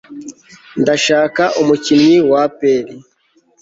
[0.81, 2.85] ndashaka umukinnyi wa apr